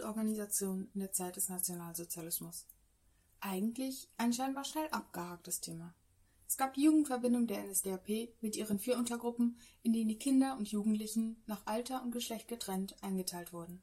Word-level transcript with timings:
Jugendorganisation 0.00 0.88
in 0.94 1.00
der 1.00 1.12
Zeit 1.12 1.36
des 1.36 1.48
Nationalsozialismus. 1.48 2.66
Eigentlich 3.40 4.08
ein 4.16 4.32
scheinbar 4.32 4.64
schnell 4.64 4.88
abgehaktes 4.88 5.60
Thema. 5.60 5.94
Es 6.48 6.56
gab 6.56 6.74
die 6.74 6.84
Jugendverbindung 6.84 7.46
der 7.46 7.64
NSDAP 7.64 8.34
mit 8.40 8.56
ihren 8.56 8.78
vier 8.78 8.96
Untergruppen, 8.96 9.58
in 9.82 9.92
denen 9.92 10.08
die 10.08 10.18
Kinder 10.18 10.56
und 10.56 10.70
Jugendlichen 10.70 11.42
nach 11.46 11.66
Alter 11.66 12.02
und 12.02 12.12
Geschlecht 12.12 12.48
getrennt 12.48 12.96
eingeteilt 13.02 13.52
wurden. 13.52 13.82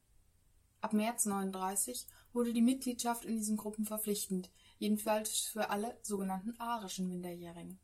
Ab 0.81 0.93
März 0.93 1.25
39 1.25 2.07
wurde 2.33 2.51
die 2.51 2.61
Mitgliedschaft 2.61 3.23
in 3.23 3.37
diesen 3.37 3.57
Gruppen 3.57 3.85
verpflichtend, 3.85 4.51
jedenfalls 4.79 5.41
für 5.41 5.69
alle 5.69 5.97
sogenannten 6.01 6.59
arischen 6.59 7.07
Minderjährigen. 7.07 7.79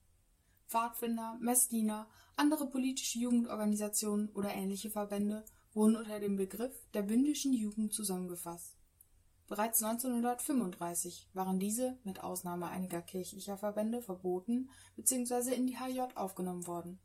Pfadfinder, 0.67 1.37
Messdiener, 1.39 2.07
andere 2.35 2.67
politische 2.67 3.19
Jugendorganisationen 3.19 4.29
oder 4.29 4.53
ähnliche 4.53 4.89
Verbände 4.89 5.45
wurden 5.73 5.95
unter 5.95 6.19
dem 6.19 6.35
Begriff 6.35 6.73
der 6.93 7.01
bündischen 7.01 7.53
Jugend 7.53 7.93
zusammengefasst. 7.93 8.77
Bereits 9.47 9.83
1935 9.83 11.29
waren 11.33 11.59
diese 11.59 11.97
mit 12.03 12.23
Ausnahme 12.23 12.67
einiger 12.67 13.01
kirchlicher 13.01 13.57
Verbände 13.57 14.01
verboten 14.01 14.69
bzw. 14.95 15.53
in 15.53 15.67
die 15.67 15.77
HJ 15.77 16.01
aufgenommen 16.15 16.65
worden. 16.65 16.99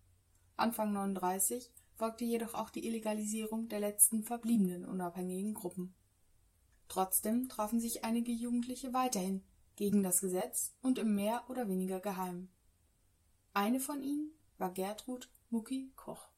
Anfang 0.56 0.92
39 0.92 1.70
folgte 1.95 2.24
jedoch 2.24 2.54
auch 2.54 2.70
die 2.70 2.86
Illegalisierung 2.86 3.68
der 3.68 3.80
letzten 3.80 4.23
verbliebenen 4.23 4.84
unabhängigen 4.84 5.54
Gruppen. 5.54 5.95
Trotzdem 6.88 7.48
trafen 7.48 7.80
sich 7.80 8.04
einige 8.04 8.32
Jugendliche 8.32 8.95
weiterhin 8.95 9.42
gegen 9.76 10.02
das 10.02 10.20
Gesetz 10.20 10.74
und 10.80 10.98
im 10.98 11.14
mehr 11.14 11.45
oder 11.48 11.68
weniger 11.68 12.00
Geheim. 12.00 12.48
Eine 13.52 13.80
von 13.80 14.02
ihnen 14.02 14.32
war 14.56 14.73
Gertrud 14.73 15.30
Mucki 15.50 15.92
Koch 15.96 16.28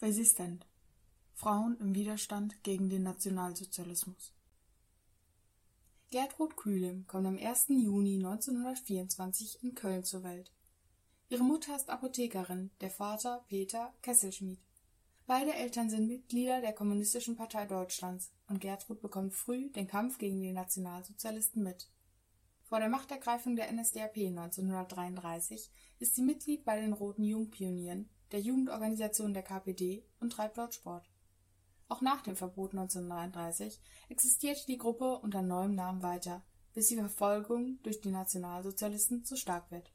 Resistent. 0.00 0.64
Frauen 1.34 1.76
im 1.80 1.92
Widerstand 1.92 2.62
gegen 2.62 2.88
den 2.88 3.02
Nationalsozialismus. 3.02 4.32
Gertrud 6.10 6.56
Kühlim 6.56 7.04
kommt 7.08 7.26
am 7.26 7.36
1. 7.36 7.66
Juni 7.70 8.14
1924 8.24 9.60
in 9.64 9.74
Köln 9.74 10.04
zur 10.04 10.22
Welt. 10.22 10.52
Ihre 11.28 11.42
Mutter 11.42 11.74
ist 11.74 11.90
Apothekerin, 11.90 12.70
der 12.80 12.90
Vater 12.90 13.44
Peter 13.48 13.92
Kesselschmied. 14.00 14.60
Beide 15.26 15.52
Eltern 15.52 15.90
sind 15.90 16.06
Mitglieder 16.06 16.60
der 16.60 16.74
Kommunistischen 16.74 17.34
Partei 17.34 17.66
Deutschlands 17.66 18.30
und 18.46 18.60
Gertrud 18.60 19.02
bekommt 19.02 19.34
früh 19.34 19.68
den 19.70 19.88
Kampf 19.88 20.18
gegen 20.18 20.40
die 20.40 20.52
Nationalsozialisten 20.52 21.64
mit. 21.64 21.90
Vor 22.62 22.78
der 22.78 22.88
Machtergreifung 22.88 23.56
der 23.56 23.72
NSDAP 23.72 24.16
1933 24.16 25.72
ist 25.98 26.14
sie 26.14 26.22
Mitglied 26.22 26.64
bei 26.64 26.80
den 26.80 26.92
Roten 26.92 27.24
Jungpionieren 27.24 28.08
der 28.32 28.40
Jugendorganisation 28.40 29.32
der 29.32 29.42
KPD 29.42 30.04
und 30.20 30.32
treibt 30.32 30.58
dort 30.58 30.74
Sport. 30.74 31.08
Auch 31.88 32.02
nach 32.02 32.22
dem 32.22 32.36
Verbot 32.36 32.72
1933 32.72 33.80
existierte 34.08 34.66
die 34.66 34.76
Gruppe 34.76 35.18
unter 35.18 35.40
neuem 35.42 35.74
Namen 35.74 36.02
weiter, 36.02 36.42
bis 36.74 36.88
die 36.88 36.96
Verfolgung 36.96 37.78
durch 37.82 38.00
die 38.00 38.10
Nationalsozialisten 38.10 39.24
zu 39.24 39.36
stark 39.36 39.70
wird. 39.70 39.90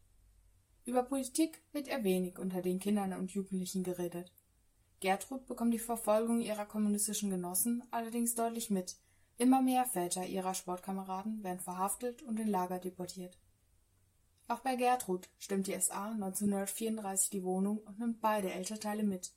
Über 0.86 1.04
Politik 1.04 1.62
wird 1.72 1.88
eher 1.88 2.04
wenig 2.04 2.40
unter 2.40 2.62
den 2.62 2.80
Kindern 2.80 3.14
und 3.14 3.32
Jugendlichen 3.32 3.84
geredet. 3.84 4.34
Gertrud 5.00 5.46
bekommt 5.46 5.74
die 5.74 5.80
Verfolgung 5.80 6.42
ihrer 6.42 6.66
kommunistischen 6.66 7.30
Genossen 7.30 7.84
allerdings 7.92 8.36
deutlich 8.36 8.70
mit, 8.70 8.98
immer 9.38 9.62
mehr 9.62 9.86
Väter 9.86 10.26
ihrer 10.26 10.54
Sportkameraden 10.54 11.44
werden 11.44 11.60
verhaftet 11.60 12.22
und 12.24 12.40
in 12.40 12.48
Lager 12.48 12.80
deportiert 12.80 13.38
auch 14.48 14.60
bei 14.60 14.76
Gertrud 14.76 15.30
stimmt 15.40 15.68
die 15.68 15.80
SA 15.80 16.12
1934 16.12 17.30
die 17.30 17.44
Wohnung 17.44 17.80
und 17.80 18.00
nimmt 18.00 18.22
beide 18.22 18.52
Elternteile 18.52 19.04
mit. 19.04 19.34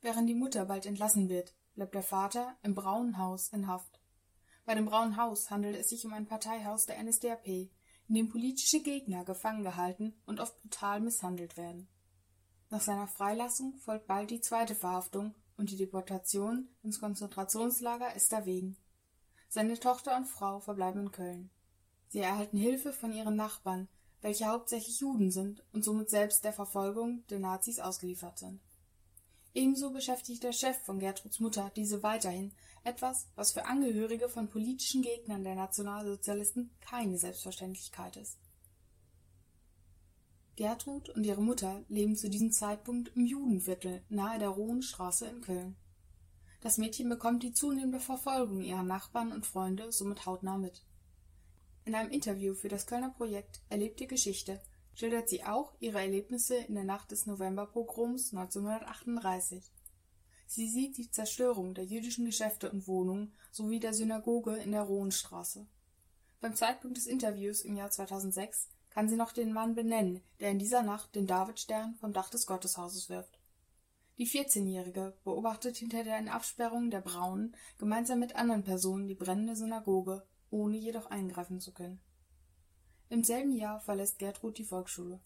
Während 0.00 0.28
die 0.28 0.34
Mutter 0.34 0.64
bald 0.64 0.86
entlassen 0.86 1.28
wird, 1.28 1.54
bleibt 1.74 1.94
der 1.94 2.02
Vater 2.02 2.56
im 2.62 2.74
Braunen 2.74 3.18
Haus 3.18 3.48
in 3.48 3.66
Haft. 3.66 4.00
Bei 4.64 4.74
dem 4.74 4.86
Braunen 4.86 5.16
Haus 5.16 5.50
handelt 5.50 5.76
es 5.76 5.88
sich 5.90 6.04
um 6.04 6.12
ein 6.12 6.26
Parteihaus 6.26 6.86
der 6.86 7.02
NSDAP, 7.02 7.46
in 7.46 8.14
dem 8.14 8.28
politische 8.28 8.80
Gegner 8.82 9.24
gefangen 9.24 9.62
gehalten 9.62 10.14
und 10.26 10.40
oft 10.40 10.60
brutal 10.62 11.00
misshandelt 11.00 11.56
werden. 11.56 11.88
Nach 12.70 12.80
seiner 12.80 13.08
Freilassung 13.08 13.76
folgt 13.78 14.06
bald 14.06 14.30
die 14.30 14.40
zweite 14.40 14.74
Verhaftung 14.74 15.34
und 15.56 15.70
die 15.70 15.76
Deportation 15.76 16.68
ins 16.82 17.00
Konzentrationslager 17.00 18.14
Esterwegen. 18.16 18.76
Seine 19.48 19.78
Tochter 19.78 20.16
und 20.16 20.26
Frau 20.26 20.60
verbleiben 20.60 21.02
in 21.02 21.10
Köln. 21.12 21.50
Sie 22.08 22.20
erhalten 22.20 22.56
Hilfe 22.56 22.92
von 22.92 23.12
ihren 23.12 23.36
Nachbarn, 23.36 23.88
welche 24.22 24.46
hauptsächlich 24.46 25.00
Juden 25.00 25.30
sind 25.30 25.62
und 25.72 25.84
somit 25.84 26.08
selbst 26.08 26.44
der 26.44 26.52
Verfolgung 26.52 27.24
der 27.28 27.40
Nazis 27.40 27.80
ausgeliefert 27.80 28.38
sind. 28.38 28.60
Ebenso 29.54 29.90
beschäftigt 29.90 30.42
der 30.42 30.52
Chef 30.52 30.78
von 30.78 30.98
Gertruds 30.98 31.40
Mutter 31.40 31.70
diese 31.76 32.02
weiterhin, 32.02 32.52
etwas, 32.84 33.28
was 33.34 33.52
für 33.52 33.66
Angehörige 33.66 34.28
von 34.28 34.48
politischen 34.48 35.02
Gegnern 35.02 35.44
der 35.44 35.54
Nationalsozialisten 35.54 36.70
keine 36.80 37.18
Selbstverständlichkeit 37.18 38.16
ist. 38.16 38.38
Gertrud 40.56 41.08
und 41.10 41.24
ihre 41.24 41.42
Mutter 41.42 41.82
leben 41.88 42.16
zu 42.16 42.30
diesem 42.30 42.52
Zeitpunkt 42.52 43.12
im 43.16 43.26
Judenviertel 43.26 44.02
nahe 44.08 44.38
der 44.38 44.50
Rohenstraße 44.50 45.26
in 45.26 45.40
Köln. 45.42 45.76
Das 46.60 46.78
Mädchen 46.78 47.08
bekommt 47.08 47.42
die 47.42 47.52
zunehmende 47.52 48.00
Verfolgung 48.00 48.62
ihrer 48.62 48.84
Nachbarn 48.84 49.32
und 49.32 49.46
Freunde 49.46 49.90
somit 49.90 50.26
hautnah 50.26 50.58
mit. 50.58 50.82
In 51.84 51.96
einem 51.96 52.10
Interview 52.10 52.54
für 52.54 52.68
das 52.68 52.86
Kölner 52.86 53.10
Projekt 53.10 53.60
Erlebte 53.68 54.06
Geschichte 54.06 54.60
schildert 54.94 55.28
sie 55.28 55.42
auch 55.42 55.72
ihre 55.80 56.00
Erlebnisse 56.00 56.56
in 56.56 56.74
der 56.74 56.84
Nacht 56.84 57.10
des 57.10 57.26
Novemberpogroms 57.26 58.32
1938. 58.32 59.72
Sie 60.46 60.68
sieht 60.68 60.96
die 60.96 61.10
Zerstörung 61.10 61.74
der 61.74 61.84
jüdischen 61.84 62.24
Geschäfte 62.24 62.70
und 62.70 62.86
Wohnungen 62.86 63.34
sowie 63.50 63.80
der 63.80 63.94
Synagoge 63.94 64.56
in 64.58 64.70
der 64.70 64.82
Rohenstraße. 64.82 65.66
Beim 66.40 66.54
Zeitpunkt 66.54 66.98
des 66.98 67.06
Interviews 67.06 67.62
im 67.62 67.76
Jahr 67.76 67.90
2006 67.90 68.68
kann 68.90 69.08
sie 69.08 69.16
noch 69.16 69.32
den 69.32 69.52
Mann 69.52 69.74
benennen, 69.74 70.22
der 70.38 70.50
in 70.50 70.58
dieser 70.58 70.82
Nacht 70.82 71.14
den 71.16 71.26
Davidstern 71.26 71.96
vom 71.96 72.12
Dach 72.12 72.30
des 72.30 72.46
Gotteshauses 72.46 73.08
wirft. 73.08 73.40
Die 74.18 74.28
14-Jährige 74.28 75.16
beobachtet 75.24 75.78
hinter 75.78 76.04
den 76.04 76.28
Absperrungen 76.28 76.90
der 76.90 77.00
Braunen 77.00 77.56
gemeinsam 77.78 78.20
mit 78.20 78.36
anderen 78.36 78.62
Personen 78.62 79.08
die 79.08 79.14
brennende 79.14 79.56
Synagoge 79.56 80.22
ohne 80.52 80.76
jedoch 80.76 81.06
eingreifen 81.06 81.60
zu 81.60 81.72
können. 81.72 82.00
Im 83.08 83.24
selben 83.24 83.52
Jahr 83.52 83.80
verlässt 83.80 84.18
Gertrud 84.18 84.58
die 84.58 84.64
Volksschule. 84.64 85.20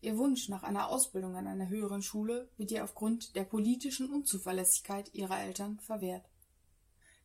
Ihr 0.00 0.16
Wunsch 0.18 0.48
nach 0.48 0.62
einer 0.62 0.88
Ausbildung 0.88 1.36
an 1.36 1.46
einer 1.46 1.68
höheren 1.68 2.02
Schule 2.02 2.48
wird 2.56 2.70
ihr 2.70 2.84
aufgrund 2.84 3.34
der 3.34 3.44
politischen 3.44 4.10
Unzuverlässigkeit 4.10 5.12
ihrer 5.14 5.40
Eltern 5.40 5.80
verwehrt. 5.80 6.28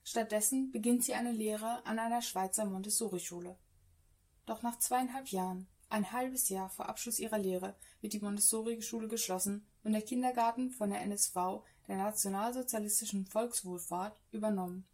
Stattdessen 0.03 0.71
beginnt 0.71 1.03
sie 1.03 1.13
eine 1.13 1.31
Lehre 1.31 1.85
an 1.85 1.99
einer 1.99 2.21
Schweizer 2.21 2.65
Montessori-Schule. 2.65 3.57
Doch 4.45 4.63
nach 4.63 4.79
zweieinhalb 4.79 5.27
Jahren, 5.27 5.67
ein 5.89 6.11
halbes 6.11 6.49
Jahr 6.49 6.69
vor 6.69 6.89
Abschluss 6.89 7.19
ihrer 7.19 7.37
Lehre, 7.37 7.75
wird 7.99 8.13
die 8.13 8.19
Montessori-Schule 8.19 9.07
geschlossen 9.07 9.67
und 9.83 9.91
der 9.91 10.01
Kindergarten 10.01 10.71
von 10.71 10.89
der 10.89 11.01
NSV, 11.01 11.35
der 11.87 11.97
Nationalsozialistischen 11.97 13.25
Volkswohlfahrt, 13.27 14.19
übernommen. 14.31 14.87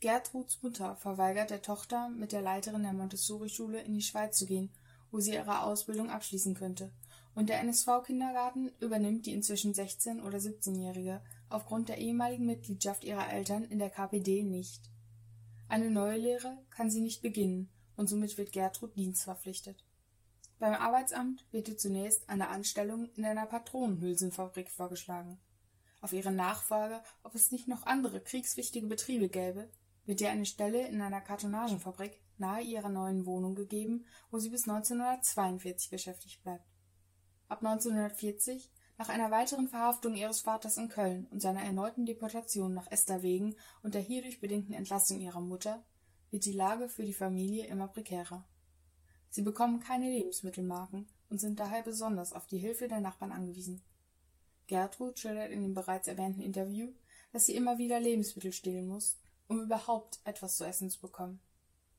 Gertruds 0.00 0.62
Mutter 0.62 0.96
verweigert 0.96 1.50
der 1.50 1.60
Tochter, 1.60 2.08
mit 2.08 2.32
der 2.32 2.40
Leiterin 2.40 2.84
der 2.84 2.94
Montessori-Schule 2.94 3.82
in 3.82 3.92
die 3.92 4.00
Schweiz 4.00 4.38
zu 4.38 4.46
gehen, 4.46 4.70
wo 5.10 5.20
sie 5.20 5.34
ihre 5.34 5.60
Ausbildung 5.60 6.08
abschließen 6.08 6.54
könnte, 6.54 6.90
und 7.34 7.50
der 7.50 7.60
NSV-Kindergarten 7.60 8.72
übernimmt 8.80 9.26
die 9.26 9.34
inzwischen 9.34 9.74
16- 9.74 10.22
oder 10.22 10.38
17-Jährige 10.38 11.20
aufgrund 11.50 11.90
der 11.90 11.98
ehemaligen 11.98 12.46
Mitgliedschaft 12.46 13.04
ihrer 13.04 13.30
Eltern 13.30 13.64
in 13.64 13.78
der 13.78 13.90
KPD 13.90 14.42
nicht. 14.42 14.80
Eine 15.68 15.90
neue 15.90 16.16
Lehre 16.16 16.56
kann 16.70 16.90
sie 16.90 17.02
nicht 17.02 17.20
beginnen 17.20 17.68
und 17.96 18.08
somit 18.08 18.38
wird 18.38 18.52
Gertrud 18.52 18.96
dienstverpflichtet. 18.96 19.84
Beim 20.58 20.72
Arbeitsamt 20.72 21.44
wird 21.52 21.68
ihr 21.68 21.76
zunächst 21.76 22.26
eine 22.26 22.48
Anstellung 22.48 23.10
in 23.16 23.26
einer 23.26 23.44
Patronenhülsenfabrik 23.44 24.70
vorgeschlagen. 24.70 25.38
Auf 26.00 26.14
ihre 26.14 26.32
Nachfrage, 26.32 27.02
ob 27.22 27.34
es 27.34 27.50
nicht 27.50 27.68
noch 27.68 27.84
andere 27.84 28.20
kriegswichtige 28.20 28.86
Betriebe 28.86 29.28
gäbe, 29.28 29.68
wird 30.06 30.20
ihr 30.20 30.30
eine 30.30 30.46
Stelle 30.46 30.86
in 30.86 31.00
einer 31.00 31.20
Kartonagenfabrik 31.20 32.20
nahe 32.38 32.62
ihrer 32.62 32.88
neuen 32.88 33.26
Wohnung 33.26 33.54
gegeben, 33.54 34.06
wo 34.30 34.38
sie 34.38 34.48
bis 34.48 34.68
1942 34.68 35.90
beschäftigt 35.90 36.42
bleibt. 36.42 36.64
Ab 37.48 37.64
1940, 37.64 38.70
nach 38.96 39.08
einer 39.08 39.30
weiteren 39.30 39.68
Verhaftung 39.68 40.14
ihres 40.14 40.40
Vaters 40.40 40.76
in 40.76 40.88
Köln 40.88 41.26
und 41.30 41.40
seiner 41.40 41.62
erneuten 41.62 42.06
Deportation 42.06 42.74
nach 42.74 42.90
Esterwegen 42.90 43.56
und 43.82 43.94
der 43.94 44.02
hierdurch 44.02 44.40
bedingten 44.40 44.74
Entlassung 44.74 45.20
ihrer 45.20 45.40
Mutter, 45.40 45.84
wird 46.30 46.44
die 46.44 46.52
Lage 46.52 46.88
für 46.88 47.04
die 47.04 47.14
Familie 47.14 47.66
immer 47.66 47.88
prekärer. 47.88 48.44
Sie 49.30 49.42
bekommen 49.42 49.80
keine 49.80 50.10
Lebensmittelmarken 50.10 51.08
und 51.28 51.40
sind 51.40 51.60
daher 51.60 51.82
besonders 51.82 52.32
auf 52.32 52.46
die 52.46 52.58
Hilfe 52.58 52.88
der 52.88 53.00
Nachbarn 53.00 53.32
angewiesen. 53.32 53.82
Gertrud 54.66 55.18
schildert 55.18 55.50
in 55.50 55.62
dem 55.62 55.74
bereits 55.74 56.08
erwähnten 56.08 56.42
Interview, 56.42 56.92
dass 57.32 57.46
sie 57.46 57.56
immer 57.56 57.78
wieder 57.78 58.00
Lebensmittel 58.00 58.52
stehlen 58.52 58.86
muss, 58.86 59.18
um 59.50 59.60
überhaupt 59.60 60.20
etwas 60.22 60.56
zu 60.56 60.64
essen 60.64 60.90
zu 60.90 61.00
bekommen. 61.00 61.40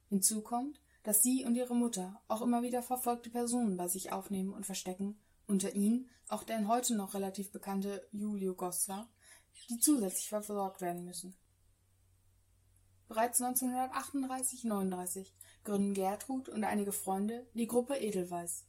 Hinzu 0.07 0.41
kommt, 0.41 0.79
dass 1.03 1.21
sie 1.21 1.43
und 1.43 1.55
ihre 1.55 1.75
Mutter 1.75 2.21
auch 2.29 2.41
immer 2.41 2.63
wieder 2.63 2.81
verfolgte 2.81 3.29
Personen 3.29 3.75
bei 3.75 3.89
sich 3.89 4.13
aufnehmen 4.13 4.53
und 4.53 4.65
verstecken, 4.65 5.19
unter 5.47 5.73
ihnen 5.73 6.09
auch 6.29 6.43
der 6.43 6.65
heute 6.67 6.95
noch 6.95 7.13
relativ 7.13 7.51
bekannte 7.51 8.07
Julio 8.13 8.55
Goslar, 8.55 9.09
die 9.69 9.79
zusätzlich 9.79 10.29
versorgt 10.29 10.79
werden 10.79 11.03
müssen. 11.03 11.35
Bereits 13.09 13.41
1938/39 13.41 15.33
gründen 15.65 15.93
Gertrud 15.93 16.47
und 16.47 16.63
einige 16.63 16.93
Freunde 16.93 17.45
die 17.53 17.67
Gruppe 17.67 17.97
Edelweiß. 17.97 18.63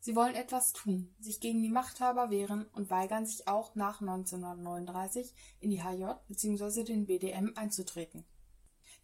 Sie 0.00 0.14
wollen 0.14 0.34
etwas 0.34 0.72
tun, 0.72 1.14
sich 1.18 1.40
gegen 1.40 1.62
die 1.62 1.68
Machthaber 1.68 2.30
wehren 2.30 2.66
und 2.72 2.90
weigern 2.90 3.26
sich 3.26 3.48
auch 3.48 3.74
nach 3.74 4.00
1939 4.00 5.34
in 5.60 5.70
die 5.70 5.82
HJ 5.82 6.12
bzw. 6.28 6.84
den 6.84 7.06
BDM 7.06 7.52
einzutreten. 7.56 8.24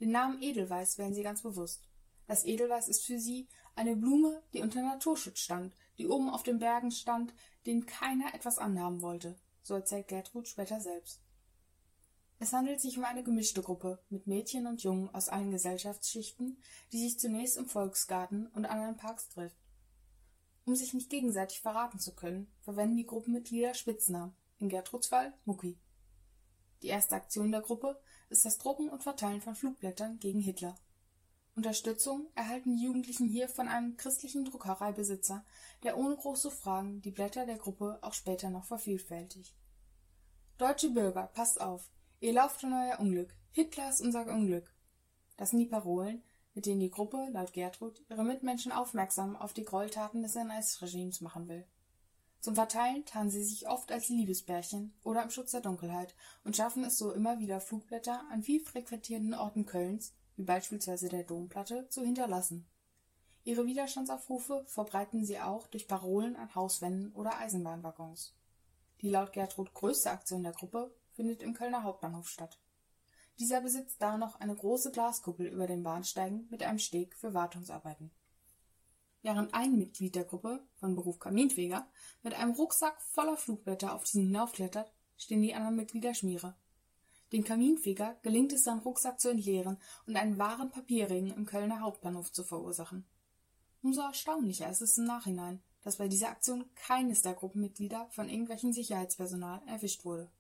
Den 0.01 0.11
Namen 0.11 0.43
Edelweiß 0.43 0.99
wählen 0.99 1.15
sie 1.15 1.23
ganz 1.23 1.43
bewusst. 1.43 1.89
Das 2.27 2.45
Edelweiß 2.45 2.89
ist 2.89 3.05
für 3.05 3.19
sie 3.19 3.49
eine 3.75 3.97
Blume, 3.97 4.43
die 4.53 4.61
unter 4.61 4.83
Naturschutz 4.83 5.41
stand, 5.41 5.75
die 5.99 6.07
oben 6.07 6.31
auf 6.31 6.43
den 6.43 6.59
Bergen 6.59 6.91
stand, 6.91 7.35
dem 7.67 7.87
keiner 7.87 8.35
etwas 8.35 8.59
anhaben 8.59 9.03
wollte, 9.03 9.37
so 9.63 9.75
erzählt 9.75 10.09
Gertrud 10.09 10.49
später 10.49 10.81
selbst. 10.81 11.21
Es 12.39 12.53
handelt 12.53 12.81
sich 12.81 12.99
um 12.99 13.05
eine 13.05 13.23
gemischte 13.23 13.63
Gruppe 13.63 14.01
mit 14.09 14.27
Mädchen 14.27 14.67
und 14.67 14.83
Jungen 14.83 15.15
aus 15.15 15.29
allen 15.29 15.53
Gesellschaftsschichten, 15.53 16.61
die 16.91 16.99
sich 16.99 17.21
zunächst 17.21 17.57
im 17.57 17.69
Volksgarten 17.69 18.49
und 18.49 18.67
anderen 18.67 18.97
Parks 18.97 19.29
trifft. 19.29 19.62
Um 20.65 20.77
sich 20.77 20.95
nicht 20.95 21.11
gegenseitig 21.11 21.61
verraten 21.61 21.99
zu 21.99 22.15
können, 22.15 22.53
verwenden 22.61 22.97
die 22.97 23.07
Gruppenmitglieder 23.07 23.75
Spitznamen, 23.75 24.35
in 24.59 24.69
Gertruds 24.69 25.09
Fall 25.09 25.35
Mucki. 25.45 25.79
Die 26.83 26.89
erste 26.89 27.17
Aktion 27.17 27.53
der 27.53 27.63
Gruppe 27.63 28.01
ist 28.29 28.45
das 28.45 28.59
Drucken 28.59 28.89
und 28.89 29.03
Verteilen 29.03 29.41
von 29.41 29.55
Flugblättern 29.55 30.19
gegen 30.19 30.41
Hitler. 30.41 30.77
Unterstützung 31.55 32.29
erhalten 32.35 32.77
die 32.77 32.85
Jugendlichen 32.85 33.29
hier 33.29 33.49
von 33.49 33.69
einem 33.69 33.97
christlichen 33.97 34.45
Druckereibesitzer, 34.45 35.45
der 35.83 35.99
ohne 35.99 36.17
große 36.17 36.51
Fragen 36.51 37.03
die 37.03 37.11
Blätter 37.11 37.45
der 37.45 37.59
Gruppe 37.59 37.99
auch 38.01 38.15
später 38.15 38.49
noch 38.49 38.65
vervielfältigt. 38.65 39.55
Deutsche 40.59 40.91
Bürger, 40.91 41.27
passt 41.35 41.61
auf! 41.61 41.91
Ihr 42.21 42.33
lauft 42.33 42.63
in 42.63 42.73
euer 42.73 43.01
Unglück. 43.01 43.35
Hitler 43.51 43.91
ist 43.91 44.01
unser 44.01 44.27
Unglück. 44.27 44.73
Das 45.37 45.51
sind 45.51 45.59
die 45.59 45.67
Parolen, 45.67 46.23
mit 46.55 46.67
denen 46.67 46.81
die 46.81 46.91
Gruppe, 46.91 47.29
laut 47.33 47.53
Gertrud, 47.53 48.03
ihre 48.09 48.25
Mitmenschen 48.25 48.73
aufmerksam 48.73 49.37
auf 49.37 49.53
die 49.53 49.65
Gräueltaten 49.65 50.23
des 50.23 50.37
NS-Regimes 50.37 51.21
machen 51.21 51.49
will. 51.49 51.67
Zum 52.41 52.57
Verteilen 52.57 53.05
tarnen 53.05 53.31
sie 53.31 53.45
sich 53.45 53.69
oft 53.69 53.93
als 53.93 54.09
Liebesbärchen 54.09 54.93
oder 55.05 55.23
im 55.23 55.31
Schutz 55.31 55.53
der 55.53 55.61
Dunkelheit 55.61 56.15
und 56.43 56.57
schaffen 56.57 56.83
es 56.83 56.99
so 56.99 57.13
immer 57.13 57.39
wieder 57.39 57.61
Flugblätter 57.61 58.25
an 58.31 58.43
viel 58.43 58.61
frequentierten 58.61 59.33
Orten 59.33 59.65
Kölns, 59.65 60.13
wie 60.37 60.43
beispielsweise 60.43 61.09
der 61.09 61.23
Domplatte, 61.23 61.89
zu 61.89 62.03
hinterlassen. 62.03 62.67
Ihre 63.45 63.67
Widerstandsaufrufe 63.67 64.65
verbreiten 64.67 65.25
sie 65.25 65.41
auch 65.41 65.67
durch 65.69 65.89
Parolen 65.89 66.37
an 66.37 66.55
Hauswänden 66.55 67.13
oder 67.13 67.39
Eisenbahnwaggons. 67.39 68.35
Die 69.01 69.11
laut 69.11 69.33
Gertrud 69.33 69.73
größte 69.75 70.11
Aktion 70.11 70.43
der 70.43 70.53
Gruppe 70.53 70.95
findet 71.13 71.43
im 71.43 71.55
Kölner 71.55 71.83
Hauptbahnhof 71.83 72.29
statt. 72.29 72.59
Dieser 73.39 73.61
besitzt 73.61 74.01
da 74.01 74.19
noch 74.19 74.41
eine 74.41 74.55
große 74.55 74.93
Glaskuppel 74.93 75.47
über 75.47 75.67
den 75.67 75.83
Bahnsteigen 75.83 76.47
mit 76.51 76.63
einem 76.63 76.79
Steg 76.79 77.17
für 77.17 77.35
Wartungsarbeiten. 77.35 78.11
Während 79.23 79.55
ein 79.55 79.79
Mitglied 79.79 80.15
der 80.15 80.25
Gruppe, 80.25 80.61
von 80.75 80.97
Beruf 80.97 81.19
Kaminfeger, 81.19 81.87
mit 82.23 82.35
einem 82.35 82.53
Rucksack 82.53 83.01
voller 83.01 83.37
Flugblätter 83.37 83.95
auf 83.95 84.05
diesen 84.05 84.27
hinaufklettert, 84.27 84.93
stehen 85.17 85.43
die 85.43 85.55
anderen 85.55 85.77
Mitglieder 85.77 86.15
Schmiere. 86.15 86.57
Dem 87.33 87.45
Kaminfeger 87.45 88.17
gelingt 88.23 88.53
es, 88.53 88.65
seinen 88.65 88.81
Rucksack 88.81 89.21
zu 89.21 89.31
entleeren 89.31 89.79
und 90.07 90.17
einen 90.17 90.39
wahren 90.39 90.71
Papierregen 90.71 91.33
im 91.33 91.47
Kölner 91.47 91.81
Hauptbahnhof 91.81 92.33
zu 92.33 92.45
verursachen. 92.45 93.07
Umso 93.83 94.03
erstaunlicher 94.03 94.69
ist 94.69 94.83
es 94.83 94.99
im 94.99 95.05
Nachhinein, 95.05 95.63
dass 95.83 95.97
bei 95.97 96.09
dieser 96.09 96.29
Aktion 96.29 96.65
keines 96.75 97.23
der 97.23 97.35
Gruppenmitglieder 97.35 98.07
von 98.11 98.29
irgendwelchen 98.29 98.73
Sicherheitspersonal 98.73 99.63
erwischt 99.67 100.05
wurde. 100.05 100.31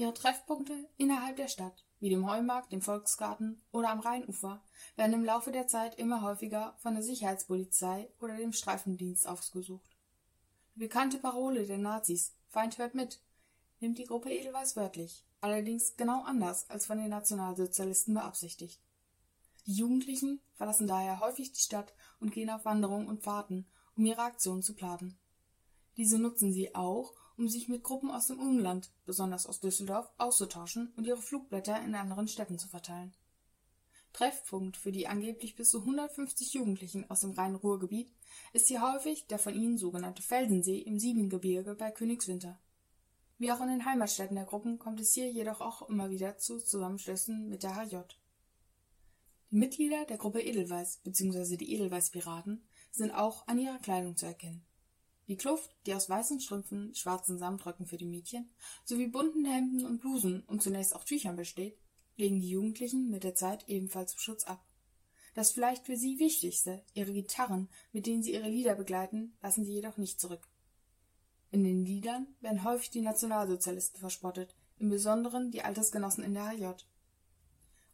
Ihre 0.00 0.14
Treffpunkte 0.14 0.88
innerhalb 0.96 1.36
der 1.36 1.48
Stadt, 1.48 1.84
wie 1.98 2.08
dem 2.08 2.26
Heumarkt, 2.26 2.72
dem 2.72 2.80
Volksgarten 2.80 3.60
oder 3.70 3.90
am 3.90 4.00
Rheinufer, 4.00 4.62
werden 4.96 5.12
im 5.12 5.26
Laufe 5.26 5.52
der 5.52 5.66
Zeit 5.66 5.96
immer 5.96 6.22
häufiger 6.22 6.74
von 6.78 6.94
der 6.94 7.02
Sicherheitspolizei 7.02 8.08
oder 8.18 8.38
dem 8.38 8.54
Streifendienst 8.54 9.28
aufgesucht. 9.28 9.98
Die 10.74 10.80
bekannte 10.80 11.18
Parole 11.18 11.66
der 11.66 11.76
Nazis 11.76 12.34
Feind 12.48 12.78
hört 12.78 12.94
mit 12.94 13.20
nimmt 13.80 13.98
die 13.98 14.04
Gruppe 14.04 14.32
Edelweiß 14.32 14.74
wörtlich, 14.74 15.22
allerdings 15.42 15.98
genau 15.98 16.22
anders 16.22 16.70
als 16.70 16.86
von 16.86 16.96
den 16.96 17.10
Nationalsozialisten 17.10 18.14
beabsichtigt. 18.14 18.80
Die 19.66 19.74
Jugendlichen 19.74 20.40
verlassen 20.54 20.86
daher 20.86 21.20
häufig 21.20 21.52
die 21.52 21.60
Stadt 21.60 21.92
und 22.20 22.32
gehen 22.32 22.48
auf 22.48 22.64
Wanderungen 22.64 23.06
und 23.06 23.22
Fahrten, 23.22 23.66
um 23.98 24.06
ihre 24.06 24.22
Aktion 24.22 24.62
zu 24.62 24.72
planen. 24.74 25.18
Diese 25.98 26.18
nutzen 26.18 26.54
sie 26.54 26.74
auch, 26.74 27.12
um 27.40 27.48
sich 27.48 27.68
mit 27.68 27.82
Gruppen 27.82 28.10
aus 28.10 28.26
dem 28.26 28.38
Umland, 28.38 28.90
besonders 29.06 29.46
aus 29.46 29.60
Düsseldorf, 29.60 30.12
auszutauschen 30.18 30.92
und 30.98 31.06
ihre 31.06 31.16
Flugblätter 31.16 31.82
in 31.82 31.94
anderen 31.94 32.28
Städten 32.28 32.58
zu 32.58 32.68
verteilen. 32.68 33.14
Treffpunkt 34.12 34.76
für 34.76 34.92
die 34.92 35.08
angeblich 35.08 35.56
bis 35.56 35.70
zu 35.70 35.78
150 35.78 36.52
Jugendlichen 36.52 37.08
aus 37.08 37.20
dem 37.20 37.30
Rhein-Ruhr-Gebiet 37.30 38.12
ist 38.52 38.68
hier 38.68 38.82
häufig 38.82 39.26
der 39.26 39.38
von 39.38 39.54
ihnen 39.54 39.78
sogenannte 39.78 40.20
Felsensee 40.20 40.80
im 40.80 40.98
Siebengebirge 40.98 41.74
bei 41.74 41.90
Königswinter. 41.90 42.60
Wie 43.38 43.50
auch 43.50 43.62
in 43.62 43.68
den 43.68 43.86
Heimatstädten 43.86 44.36
der 44.36 44.44
Gruppen 44.44 44.78
kommt 44.78 45.00
es 45.00 45.14
hier 45.14 45.32
jedoch 45.32 45.62
auch 45.62 45.88
immer 45.88 46.10
wieder 46.10 46.36
zu 46.36 46.58
Zusammenstößen 46.58 47.48
mit 47.48 47.62
der 47.62 47.74
HJ. 47.74 48.00
Die 49.50 49.56
Mitglieder 49.56 50.04
der 50.04 50.18
Gruppe 50.18 50.42
Edelweiß 50.42 50.98
bzw. 51.04 51.56
die 51.56 51.72
Edelweiß-Piraten 51.72 52.68
sind 52.90 53.12
auch 53.12 53.48
an 53.48 53.58
ihrer 53.58 53.78
Kleidung 53.78 54.14
zu 54.18 54.26
erkennen. 54.26 54.62
Die 55.30 55.36
Kluft, 55.36 55.70
die 55.86 55.94
aus 55.94 56.10
weißen 56.10 56.40
Strümpfen, 56.40 56.92
schwarzen 56.92 57.38
Samtröcken 57.38 57.86
für 57.86 57.96
die 57.96 58.04
Mädchen 58.04 58.50
sowie 58.84 59.06
bunten 59.06 59.44
Hemden 59.44 59.86
und 59.86 60.00
Blusen 60.00 60.42
und 60.48 60.60
zunächst 60.60 60.92
auch 60.92 61.04
Tüchern 61.04 61.36
besteht, 61.36 61.78
legen 62.16 62.40
die 62.40 62.50
Jugendlichen 62.50 63.10
mit 63.10 63.22
der 63.22 63.36
Zeit 63.36 63.68
ebenfalls 63.68 64.10
zum 64.10 64.18
Schutz 64.18 64.42
ab. 64.42 64.66
Das 65.34 65.52
vielleicht 65.52 65.86
für 65.86 65.96
sie 65.96 66.18
Wichtigste, 66.18 66.82
ihre 66.94 67.12
Gitarren, 67.12 67.68
mit 67.92 68.06
denen 68.06 68.24
sie 68.24 68.32
ihre 68.32 68.48
Lieder 68.48 68.74
begleiten, 68.74 69.36
lassen 69.40 69.64
sie 69.64 69.74
jedoch 69.74 69.98
nicht 69.98 70.20
zurück. 70.20 70.48
In 71.52 71.62
den 71.62 71.84
Liedern 71.84 72.26
werden 72.40 72.64
häufig 72.64 72.90
die 72.90 73.00
Nationalsozialisten 73.00 74.00
verspottet, 74.00 74.56
im 74.78 74.90
Besonderen 74.90 75.52
die 75.52 75.62
Altersgenossen 75.62 76.24
in 76.24 76.34
der 76.34 76.48
HJ. 76.48 76.72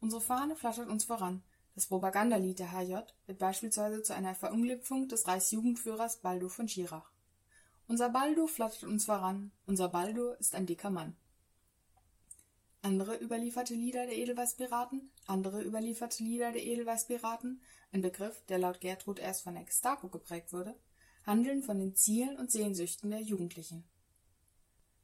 Unsere 0.01 0.23
Fahne 0.23 0.57
flattert 0.57 0.89
uns 0.89 1.05
voran. 1.05 1.43
Das 1.75 1.85
Propagandalied 1.85 2.61
der 2.61 2.73
HJ 2.73 2.95
wird 3.27 3.39
beispielsweise 3.39 4.03
zu 4.03 4.15
einer 4.15 4.35
Verunglimpfung 4.35 5.07
des 5.09 5.27
Reichsjugendführers 5.29 6.23
Baldo 6.23 6.49
von 6.49 6.67
Schirach. 6.67 7.13
Unser 7.89 8.09
Baldo 8.09 8.49
flattert 8.49 8.83
uns 8.83 9.05
voran, 9.05 9.53
unser 9.65 9.89
Baldo 9.89 10.33
ist 10.33 10.57
ein 10.57 10.67
dicker 10.67 10.91
Mann. 10.91 11.17
andere 12.83 13.17
überlieferte 13.17 13.75
Lieder 13.75 14.07
der 14.07 14.17
Edelweißpiraten, 14.17 15.13
andere 15.27 15.63
überlieferte 15.63 16.25
Lieder 16.25 16.51
der 16.51 16.65
Edelweißpiraten, 16.65 17.61
ein 17.93 18.03
Begriff, 18.03 18.45
der 18.47 18.59
laut 18.59 18.81
Gertrud 18.81 19.21
erst 19.21 19.43
von 19.43 19.55
der 19.55 19.65
Gestapo 19.65 20.09
geprägt 20.09 20.53
wurde, 20.53 20.75
handeln 21.25 21.63
von 21.63 21.79
den 21.79 21.95
Zielen 21.95 22.37
und 22.37 22.51
Sehnsüchten 22.51 23.11
der 23.11 23.21
Jugendlichen. 23.21 23.85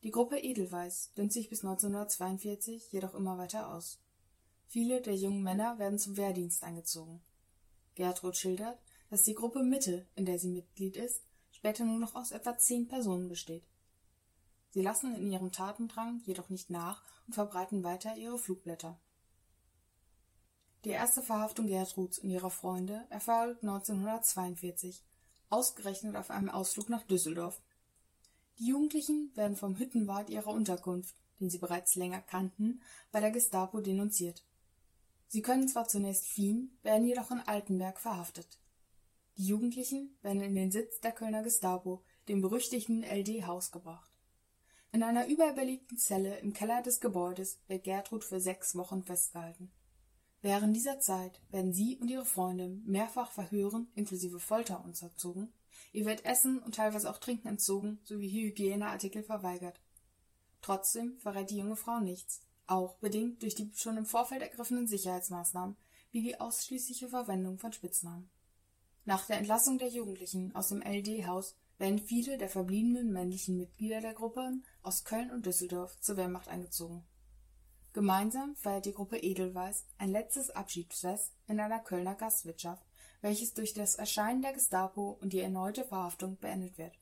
Die 0.03 0.11
Gruppe 0.11 0.39
Edelweiß 0.39 1.13
dünnt 1.17 1.33
sich 1.33 1.49
bis 1.49 1.65
1942 1.65 2.91
jedoch 2.91 3.15
immer 3.15 3.39
weiter 3.39 3.73
aus. 3.73 4.01
Viele 4.67 5.01
der 5.01 5.15
jungen 5.15 5.43
Männer 5.43 5.79
werden 5.79 6.01
zum 6.01 6.17
Wehrdienst 6.17 6.65
eingezogen. 6.65 7.23
Gertrud 7.95 8.37
schildert, 8.37 8.81
dass 9.09 9.23
die 9.23 9.35
Gruppe 9.35 9.63
Mitte, 9.63 10.07
in 10.17 10.25
der 10.25 10.41
sie 10.41 10.49
Mitglied 10.49 10.97
ist, 10.97 11.23
später 11.63 11.85
nur 11.85 12.01
noch 12.01 12.17
aus 12.17 12.33
etwa 12.33 12.59
zehn 12.59 12.89
Personen 12.89 13.29
besteht. 13.29 13.63
Sie 14.71 14.83
lassen 14.83 15.15
in 15.15 15.31
ihrem 15.31 15.53
Tatendrang 15.53 16.21
jedoch 16.25 16.49
nicht 16.49 16.71
nach 16.71 17.05
und 17.29 17.35
verbreiten 17.35 17.85
weiter 17.85 18.17
ihre 18.17 18.37
Flugblätter. 18.37 18.99
Die 20.85 20.91
erste 20.91 21.23
Verhaftung 21.23 21.69
Gertruds 21.69 22.19
und 22.19 22.31
ihrer 22.31 22.51
Freunde 22.51 23.07
erfolgt 23.11 23.63
1942, 23.63 25.05
ausgerechnet 25.51 26.17
auf 26.17 26.33
einem 26.33 26.49
Ausflug 26.49 26.89
nach 26.89 27.05
Düsseldorf. 27.05 27.63
Die 28.59 28.67
Jugendlichen 28.67 29.31
werden 29.37 29.57
vom 29.57 29.79
Hüttenwart 29.79 30.31
ihrer 30.31 30.51
Unterkunft, 30.51 31.15
den 31.39 31.49
sie 31.49 31.59
bereits 31.59 31.95
länger 31.95 32.23
kannten, 32.23 32.83
bei 33.13 33.21
der 33.21 33.31
Gestapo 33.31 33.81
denunziert. 33.81 34.43
Sie 35.29 35.43
können 35.43 35.69
zwar 35.69 35.87
zunächst 35.87 36.27
fliehen, 36.27 36.77
werden 36.83 37.07
jedoch 37.07 37.31
in 37.31 37.39
Altenberg 37.39 38.01
verhaftet. 38.01 38.59
Die 39.37 39.47
Jugendlichen 39.47 40.17
werden 40.23 40.43
in 40.43 40.55
den 40.55 40.71
Sitz 40.71 41.01
der 41.01 41.13
Kölner 41.13 41.43
Gestapo, 41.43 42.05
dem 42.29 42.43
berüchtigten 42.43 43.03
LD-Haus, 43.03 43.71
gebracht. 43.71 44.11
In 44.93 45.03
einer 45.03 45.27
überbelegten 45.27 45.97
Zelle 45.97 46.39
im 46.41 46.53
Keller 46.53 46.83
des 46.83 47.01
Gebäudes 47.01 47.59
wird 47.67 47.85
Gertrud 47.85 48.25
für 48.25 48.41
sechs 48.41 48.77
Wochen 48.77 49.03
festgehalten. 49.03 49.73
Während 50.43 50.77
dieser 50.77 51.01
Zeit 51.01 51.41
werden 51.51 51.73
sie 51.73 51.97
und 51.97 52.09
ihre 52.09 52.27
Freunde 52.27 52.69
mehrfach 52.85 53.31
verhören 53.31 53.91
inklusive 53.95 54.39
Folter 54.39 54.85
unterzogen, 54.85 55.53
ihr 55.93 56.05
wird 56.05 56.27
Essen 56.27 56.59
und 56.59 56.75
teilweise 56.75 57.09
auch 57.09 57.19
Trinken 57.19 57.49
entzogen 57.49 58.01
sowie 58.05 58.29
Hygieneartikel 58.29 59.23
verweigert. 59.23 59.81
Trotzdem 60.61 61.17
verrät 61.19 61.51
die 61.51 61.57
junge 61.57 61.77
Frau 61.77 62.01
nichts, 62.01 62.43
auch 62.67 62.97
bedingt 62.97 63.43
durch 63.43 63.55
die 63.55 63.71
schon 63.75 63.97
im 63.97 64.05
Vorfeld 64.05 64.43
ergriffenen 64.43 64.87
Sicherheitsmaßnahmen 64.87 65.77
wie 66.11 66.23
die 66.23 66.39
ausschließliche 66.39 67.09
Verwendung 67.09 67.59
von 67.59 67.73
Spitznamen. 67.73 68.29
Nach 69.05 69.27
der 69.27 69.39
Entlassung 69.39 69.79
der 69.79 69.89
Jugendlichen 69.89 70.55
aus 70.55 70.69
dem 70.69 70.81
LD-Haus 70.81 71.57
werden 71.79 71.99
viele 71.99 72.39
der 72.39 72.49
verbliebenen 72.49 73.13
männlichen 73.13 73.57
Mitglieder 73.57 74.01
der 74.01 74.15
Gruppen 74.15 74.65
aus 74.83 75.03
Köln 75.03 75.33
und 75.33 75.45
Düsseldorf 75.45 75.99
zur 75.99 76.17
Wehrmacht 76.17 76.47
eingezogen. 76.47 77.05
Gemeinsam 77.93 78.55
feiert 78.55 78.87
die 78.87 78.93
Gruppe 78.93 79.19
Edelweiß 79.19 79.87
ein 79.99 80.11
letztes 80.11 80.51
Abschiedsfest 80.51 81.33
in 81.49 81.59
einer 81.59 81.81
Kölner 81.81 82.15
Gastwirtschaft, 82.15 82.87
welches 83.23 83.55
durch 83.55 83.75
das 83.75 83.97
Erscheinen 83.97 84.41
der 84.41 84.53
Gestapo 84.53 85.19
und 85.21 85.33
die 85.33 85.41
erneute 85.41 85.85
Verhaftung 85.85 86.39
beendet 86.39 86.79
wird. 86.79 86.97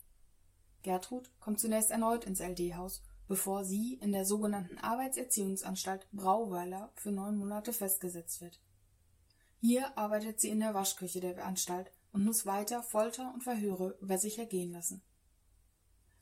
Gertrud 0.82 1.30
kommt 1.38 1.60
zunächst 1.60 1.90
erneut 1.90 2.24
ins 2.24 2.40
LD-Haus, 2.40 3.02
bevor 3.28 3.64
sie 3.66 3.98
in 4.00 4.12
der 4.12 4.24
sogenannten 4.24 4.78
Arbeitserziehungsanstalt 4.78 6.08
Brauweiler 6.12 6.90
für 6.94 7.12
neun 7.12 7.36
Monate 7.36 7.74
festgesetzt 7.74 8.40
wird 8.40 8.58
hier 9.60 9.96
arbeitet 9.98 10.40
sie 10.40 10.48
in 10.48 10.60
der 10.60 10.74
Waschküche 10.74 11.20
der 11.20 11.44
Anstalt 11.44 11.92
und 12.12 12.24
muss 12.24 12.46
weiter 12.46 12.82
Folter 12.82 13.32
und 13.34 13.44
Verhöre 13.44 13.96
über 14.00 14.18
sich 14.18 14.38
ergehen 14.38 14.72
lassen. 14.72 15.02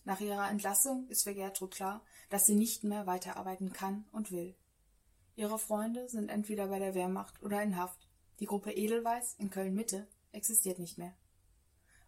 Nach 0.05 0.21
ihrer 0.21 0.51
Entlassung 0.51 1.07
ist 1.09 1.23
für 1.23 1.35
Gertrud 1.35 1.75
klar, 1.75 2.03
dass 2.31 2.47
sie 2.47 2.55
nicht 2.55 2.83
mehr 2.83 3.07
weiterarbeiten 3.07 3.73
kann 3.73 4.07
und 4.11 4.33
will. 4.33 4.57
Ihre 5.37 5.59
Freunde 5.59 6.09
sind 6.09 6.31
entweder 6.31 6.67
bei 6.67 6.79
der 6.81 6.95
Wehrmacht 6.95 7.41
oder 7.43 7.63
in 7.63 7.77
Haft. 7.77 8.09
Die 8.41 8.47
Gruppe 8.47 8.73
Edelweiß 8.73 9.37
in 9.39 9.51
Köln-Mitte 9.51 10.09
existiert 10.33 10.79
nicht 10.79 10.99
mehr. 10.99 11.15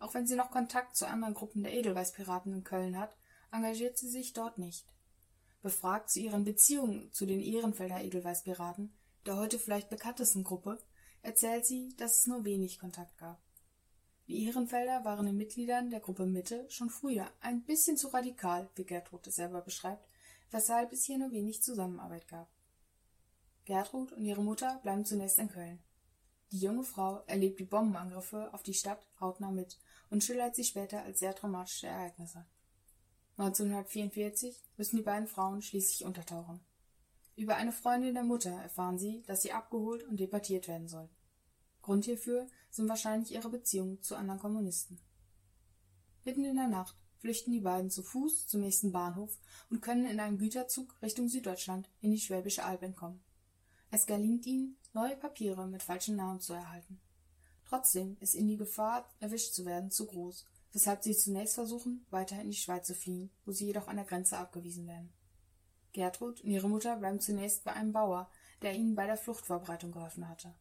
Auch 0.00 0.14
wenn 0.14 0.26
sie 0.26 0.34
noch 0.34 0.50
Kontakt 0.50 0.96
zu 0.96 1.06
anderen 1.06 1.34
Gruppen 1.34 1.62
der 1.62 1.74
Edelweiß-Piraten 1.74 2.52
in 2.54 2.64
Köln 2.64 2.98
hat, 2.98 3.16
engagiert 3.52 3.98
sie 3.98 4.08
sich 4.08 4.32
dort 4.32 4.58
nicht. 4.58 4.86
Befragt 5.62 6.10
zu 6.10 6.20
ihren 6.20 6.44
Beziehungen 6.44 7.12
zu 7.12 7.26
den 7.26 7.40
Ehrenfelder 7.40 8.02
Edelweiß-Piraten, 8.02 8.92
der 9.26 9.36
heute 9.36 9.58
vielleicht 9.58 9.90
bekanntesten 9.90 10.42
Gruppe, 10.42 10.78
erzählt 11.22 11.66
sie, 11.66 11.94
dass 11.96 12.18
es 12.18 12.26
nur 12.26 12.44
wenig 12.44 12.78
Kontakt 12.78 13.16
gab. 13.18 13.40
Die 14.26 14.44
Ehrenfelder 14.46 15.04
waren 15.04 15.26
den 15.26 15.36
Mitgliedern 15.36 15.90
der 15.90 16.00
Gruppe 16.00 16.24
Mitte 16.24 16.64
schon 16.70 16.88
früher 16.88 17.28
ein 17.40 17.62
bisschen 17.62 17.96
zu 17.96 18.08
radikal, 18.08 18.70
wie 18.76 18.84
Gertrud 18.84 19.26
es 19.26 19.36
selber 19.36 19.60
beschreibt, 19.60 20.08
weshalb 20.50 20.92
es 20.92 21.04
hier 21.04 21.18
nur 21.18 21.32
wenig 21.32 21.62
Zusammenarbeit 21.62 22.28
gab. 22.28 22.48
Gertrud 23.64 24.12
und 24.12 24.24
ihre 24.24 24.42
Mutter 24.42 24.78
bleiben 24.82 25.04
zunächst 25.04 25.38
in 25.38 25.48
Köln. 25.48 25.82
Die 26.52 26.58
junge 26.58 26.84
Frau 26.84 27.22
erlebt 27.26 27.60
die 27.60 27.64
Bombenangriffe 27.64 28.52
auf 28.52 28.62
die 28.62 28.74
Stadt 28.74 29.04
hautnah 29.20 29.50
mit 29.50 29.78
und 30.10 30.24
schildert 30.24 30.56
sie 30.56 30.64
später 30.64 31.02
als 31.02 31.20
sehr 31.20 31.34
traumatische 31.34 31.86
Ereignisse. 31.86 32.44
1944 33.36 34.60
müssen 34.76 34.96
die 34.96 35.02
beiden 35.02 35.28
Frauen 35.28 35.62
schließlich 35.62 36.04
untertauchen. 36.04 36.60
Über 37.40 37.56
eine 37.56 37.72
Freundin 37.72 38.12
der 38.12 38.22
Mutter 38.22 38.50
erfahren 38.50 38.98
sie, 38.98 39.22
dass 39.22 39.40
sie 39.40 39.52
abgeholt 39.52 40.02
und 40.02 40.20
deportiert 40.20 40.68
werden 40.68 40.88
soll. 40.88 41.08
Grund 41.80 42.04
hierfür 42.04 42.46
sind 42.68 42.86
wahrscheinlich 42.86 43.32
ihre 43.32 43.48
Beziehungen 43.48 44.02
zu 44.02 44.14
anderen 44.14 44.38
Kommunisten. 44.38 45.00
Mitten 46.26 46.44
in 46.44 46.56
der 46.56 46.68
Nacht 46.68 46.98
flüchten 47.16 47.50
die 47.50 47.62
beiden 47.62 47.90
zu 47.90 48.02
Fuß 48.02 48.46
zum 48.46 48.60
nächsten 48.60 48.92
Bahnhof 48.92 49.38
und 49.70 49.80
können 49.80 50.04
in 50.04 50.20
einem 50.20 50.36
Güterzug 50.36 50.94
Richtung 51.00 51.30
Süddeutschland 51.30 51.88
in 52.02 52.10
die 52.10 52.20
Schwäbische 52.20 52.62
Alb 52.62 52.82
entkommen. 52.82 53.24
Es 53.90 54.04
gelingt 54.04 54.44
ihnen, 54.44 54.76
neue 54.92 55.16
Papiere 55.16 55.66
mit 55.66 55.82
falschen 55.82 56.16
Namen 56.16 56.40
zu 56.40 56.52
erhalten. 56.52 57.00
Trotzdem 57.64 58.18
ist 58.20 58.34
ihnen 58.34 58.48
die 58.48 58.58
Gefahr, 58.58 59.08
erwischt 59.18 59.54
zu 59.54 59.64
werden, 59.64 59.90
zu 59.90 60.04
groß, 60.04 60.44
weshalb 60.74 61.02
sie 61.02 61.16
zunächst 61.16 61.54
versuchen, 61.54 62.04
weiter 62.10 62.38
in 62.38 62.50
die 62.50 62.56
Schweiz 62.58 62.86
zu 62.86 62.94
fliehen, 62.94 63.30
wo 63.46 63.52
sie 63.52 63.64
jedoch 63.64 63.88
an 63.88 63.96
der 63.96 64.04
Grenze 64.04 64.36
abgewiesen 64.36 64.86
werden. 64.86 65.10
Gertrud 65.92 66.40
und 66.42 66.50
ihre 66.50 66.68
Mutter 66.68 66.96
bleiben 66.96 67.20
zunächst 67.20 67.64
bei 67.64 67.72
einem 67.72 67.92
Bauer, 67.92 68.30
der 68.62 68.74
ihnen 68.74 68.94
bei 68.94 69.06
der 69.06 69.16
Fluchtvorbereitung 69.16 69.92
geholfen 69.92 70.28
hatte. 70.28 70.54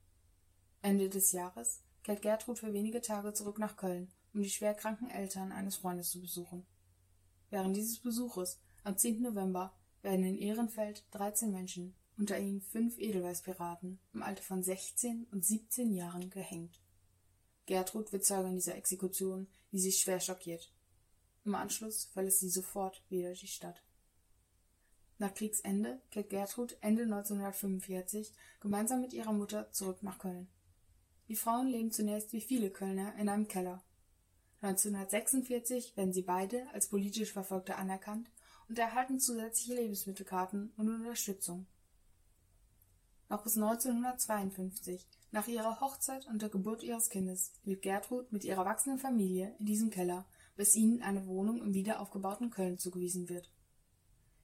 Ende 0.81 1.09
des 1.09 1.31
Jahres 1.31 1.81
kehrt 2.03 2.21
Gertrud 2.21 2.59
für 2.59 2.73
wenige 2.73 3.01
Tage 3.01 3.33
zurück 3.33 3.59
nach 3.59 3.75
Köln, 3.75 4.11
um 4.33 4.41
die 4.41 4.49
schwerkranken 4.49 5.09
Eltern 5.09 5.51
eines 5.51 5.77
Freundes 5.77 6.09
zu 6.11 6.21
besuchen. 6.21 6.65
Während 7.49 7.75
dieses 7.75 7.99
Besuches 7.99 8.59
am 8.83 8.97
10. 8.97 9.21
November 9.21 9.73
werden 10.01 10.25
in 10.25 10.37
Ehrenfeld 10.37 11.03
13 11.11 11.51
Menschen, 11.51 11.95
unter 12.17 12.37
ihnen 12.37 12.61
fünf 12.61 12.97
Edelweißpiraten, 12.97 13.99
im 14.13 14.23
Alter 14.23 14.43
von 14.43 14.63
16 14.63 15.27
und 15.31 15.45
17 15.45 15.93
Jahren 15.93 16.29
gehängt. 16.29 16.79
Gertrud 17.65 18.11
wird 18.11 18.25
Zeugin 18.25 18.55
dieser 18.55 18.75
Exekution, 18.75 19.47
die 19.71 19.79
sie 19.79 19.91
schwer 19.91 20.19
schockiert. 20.19 20.73
Im 21.45 21.55
Anschluss 21.55 22.05
verlässt 22.05 22.39
sie 22.39 22.49
sofort 22.49 23.03
wieder 23.09 23.33
die 23.33 23.47
Stadt. 23.47 23.83
Nach 25.21 25.33
Kriegsende 25.33 25.99
kehrt 26.11 26.29
Gertrud 26.29 26.77
Ende 26.79 27.03
1945 27.03 28.33
gemeinsam 28.61 29.01
mit 29.01 29.11
ihrer 29.11 29.33
Mutter 29.33 29.69
zurück 29.73 30.01
nach 30.01 30.17
Köln. 30.17 30.47
Die 31.27 31.35
Frauen 31.35 31.67
leben 31.67 31.91
zunächst 31.91 32.31
wie 32.31 32.39
viele 32.39 32.69
Kölner 32.69 33.13
in 33.15 33.27
einem 33.27 33.49
Keller. 33.49 33.83
1946 34.61 35.97
werden 35.97 36.13
sie 36.13 36.21
beide 36.21 36.65
als 36.73 36.87
politisch 36.87 37.33
Verfolgte 37.33 37.75
anerkannt 37.75 38.31
und 38.69 38.79
erhalten 38.79 39.19
zusätzliche 39.19 39.75
Lebensmittelkarten 39.75 40.71
und 40.77 40.87
Unterstützung. 40.87 41.65
Noch 43.27 43.43
bis 43.43 43.57
1952, 43.57 45.05
nach 45.31 45.49
ihrer 45.49 45.81
Hochzeit 45.81 46.27
und 46.27 46.41
der 46.41 46.49
Geburt 46.49 46.81
ihres 46.81 47.09
Kindes, 47.09 47.51
lebt 47.65 47.81
Gertrud 47.81 48.31
mit 48.31 48.45
ihrer 48.45 48.63
wachsenden 48.63 48.99
Familie 48.99 49.53
in 49.59 49.65
diesem 49.65 49.89
Keller, 49.89 50.25
bis 50.55 50.75
ihnen 50.75 51.03
eine 51.03 51.27
Wohnung 51.27 51.61
im 51.61 51.73
wiederaufgebauten 51.73 52.51
Köln 52.51 52.77
zugewiesen 52.77 53.27
wird 53.27 53.51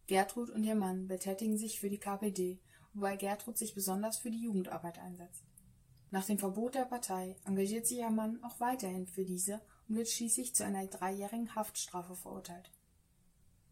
Gertrud 0.07 0.51
und 0.51 0.63
ihr 0.63 0.75
Mann 0.75 1.07
betätigen 1.07 1.57
sich 1.57 1.79
für 1.79 1.89
die 1.89 1.97
KPD, 1.97 2.59
wobei 2.93 3.15
Gertrud 3.15 3.57
sich 3.57 3.73
besonders 3.73 4.17
für 4.17 4.29
die 4.29 4.43
Jugendarbeit 4.43 4.99
einsetzt. 4.99 5.43
Nach 6.11 6.25
dem 6.25 6.37
Verbot 6.37 6.75
der 6.75 6.85
Partei 6.85 7.35
engagiert 7.45 7.87
sich 7.87 7.97
ihr 7.97 8.09
Mann 8.11 8.43
auch 8.43 8.59
weiterhin 8.59 9.07
für 9.07 9.25
diese 9.25 9.61
und 9.89 9.97
wird 9.97 10.07
schließlich 10.07 10.53
zu 10.53 10.63
einer 10.63 10.85
dreijährigen 10.85 11.55
Haftstrafe 11.55 12.15
verurteilt. 12.15 12.69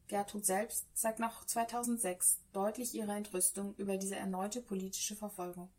Gertrud 0.07 0.45
selbst 0.45 0.85
zeigt 0.93 1.19
nach 1.19 1.45
2006 1.45 2.39
deutlich 2.51 2.93
ihre 2.95 3.13
Entrüstung 3.13 3.75
über 3.77 3.97
diese 3.97 4.15
erneute 4.15 4.61
politische 4.61 5.15
Verfolgung. 5.15 5.69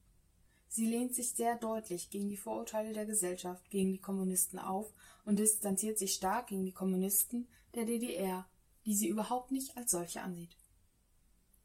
Sie 0.68 0.87
lehnt 0.87 1.14
sich 1.14 1.32
sehr 1.32 1.56
deutlich 1.56 2.11
gegen 2.11 2.28
die 2.28 2.37
Vorurteile 2.37 2.92
der 2.92 3.06
Gesellschaft 3.06 3.70
gegen 3.70 3.92
die 3.92 4.00
Kommunisten 4.00 4.58
auf 4.58 4.92
und 5.25 5.38
distanziert 5.38 5.99
sich 5.99 6.14
stark 6.14 6.49
gegen 6.49 6.64
die 6.64 6.73
Kommunisten 6.73 7.46
der 7.75 7.84
DDR 7.84 8.46
die 8.85 8.95
sie 8.95 9.09
überhaupt 9.09 9.50
nicht 9.50 9.76
als 9.76 9.91
solche 9.91 10.23
ansieht. 10.23 10.57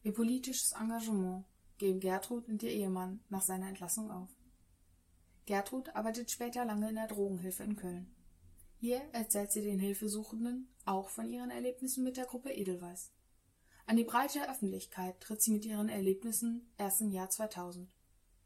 Ihr 0.04 0.14
politisches 0.14 0.72
Engagement 0.72 1.46
geben 1.78 2.00
Gertrud 2.00 2.48
und 2.48 2.64
ihr 2.64 2.72
Ehemann 2.72 3.22
nach 3.30 3.42
seiner 3.42 3.68
Entlassung 3.68 4.12
auf. 4.12 4.30
Gertrud 5.46 5.96
arbeitet 5.96 6.30
später 6.30 6.64
lange 6.64 6.90
in 6.90 6.96
der 6.96 7.08
Drogenhilfe 7.08 7.64
in 7.64 7.76
Köln. 7.76 8.14
Hier 8.80 9.02
erzählt 9.12 9.52
sie 9.52 9.62
den 9.62 9.80
Hilfesuchenden 9.80 10.70
auch 10.86 11.10
von 11.10 11.28
ihren 11.30 11.52
Erlebnissen 11.52 12.04
mit 12.04 12.18
der 12.18 12.26
Gruppe 12.26 12.52
Edelweiß. 12.52 13.12
An 13.86 13.98
die 13.98 14.04
breite 14.04 14.48
Öffentlichkeit 14.50 15.20
tritt 15.20 15.42
sie 15.42 15.52
mit 15.52 15.66
ihren 15.66 15.90
Erlebnissen 15.90 16.72
erst 16.78 17.02
im 17.02 17.12
Jahr 17.12 17.30
2000. 17.30 17.94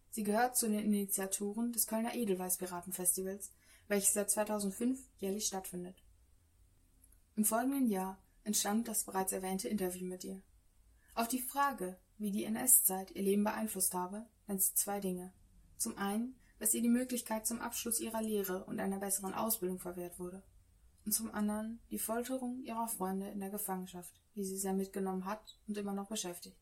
Sie 0.10 0.24
gehört 0.24 0.56
zu 0.56 0.70
den 0.70 0.80
Initiatoren 0.80 1.74
des 1.74 1.88
Kölner 1.88 2.16
Edelweiß-Piraten-Festivals, 2.16 3.52
welches 3.88 4.14
seit 4.14 4.32
2005 4.32 5.00
jährlich 5.18 5.46
stattfindet. 5.46 6.02
Im 7.36 7.46
folgenden 7.46 7.90
Jahr 7.90 8.23
entstand 8.44 8.88
das 8.88 9.06
bereits 9.06 9.32
erwähnte 9.32 9.68
Interview 9.68 10.06
mit 10.06 10.24
ihr. 10.24 10.42
Auf 11.16 11.28
die 11.28 11.42
Frage, 11.42 12.00
wie 12.18 12.32
die 12.32 12.44
NS-Zeit 12.46 13.12
ihr 13.12 13.24
Leben 13.24 13.44
beeinflusst 13.44 13.94
habe, 13.94 14.26
nennt 14.48 14.62
sie 14.62 14.74
zwei 14.74 15.00
Dinge. 15.00 15.34
Zum 15.78 15.98
einen, 15.98 16.36
dass 16.60 16.74
ihr 16.74 16.82
die 16.82 16.90
Möglichkeit 16.90 17.46
zum 17.46 17.62
Abschluss 17.62 18.00
ihrer 18.00 18.22
Lehre 18.22 18.64
und 18.66 18.80
einer 18.80 19.00
besseren 19.00 19.34
Ausbildung 19.34 19.80
verwehrt 19.80 20.20
wurde 20.20 20.44
und 21.06 21.12
zum 21.12 21.32
anderen 21.34 21.80
die 21.92 22.00
Folterung 22.00 22.62
ihrer 22.64 22.88
Freunde 22.88 23.30
in 23.30 23.40
der 23.40 23.50
Gefangenschaft, 23.50 24.22
die 24.36 24.44
sie 24.44 24.58
sehr 24.58 24.74
mitgenommen 24.74 25.26
hat 25.26 25.60
und 25.68 25.78
immer 25.78 25.94
noch 25.94 26.08
beschäftigt. 26.08 26.58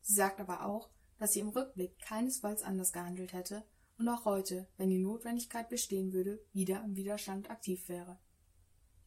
Sie 0.00 0.14
sagt 0.14 0.40
aber 0.40 0.64
auch, 0.64 0.90
dass 1.18 1.32
sie 1.32 1.40
im 1.40 1.48
Rückblick 1.48 1.98
keinesfalls 2.00 2.62
anders 2.62 2.92
gehandelt 2.92 3.32
hätte 3.32 3.64
und 3.98 4.08
auch 4.08 4.24
heute, 4.24 4.68
wenn 4.76 4.90
die 4.90 4.98
Notwendigkeit 4.98 5.68
bestehen 5.68 6.12
würde, 6.12 6.44
wieder 6.52 6.82
im 6.82 6.96
Widerstand 6.96 7.50
aktiv 7.50 7.88
wäre. 7.88 8.18